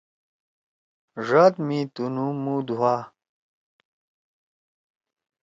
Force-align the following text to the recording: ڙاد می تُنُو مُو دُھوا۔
ڙاد 1.27 1.53
می 1.65 1.79
تُنُو 1.93 2.27
مُو 2.43 2.55
دُھوا۔ 2.67 2.95